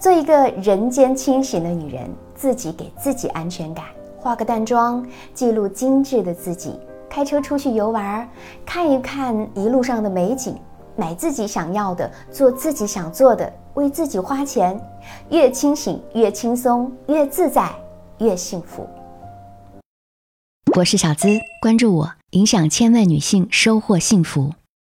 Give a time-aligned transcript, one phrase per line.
[0.00, 3.84] 做一个人间清醒的女人，自己给自己安全感，
[4.16, 8.26] 化个淡妆，记录精致的自己，开车出去游玩，
[8.64, 10.56] 看一看一路上的美景，
[10.96, 14.80] 买自己想要的，做自己想做的，为自己花钱。
[15.28, 17.70] 越清醒越轻松，越自在
[18.20, 18.88] 越幸福。
[20.78, 21.28] 我是小资，
[21.60, 24.54] 关注我，影响千万女性，收获幸福。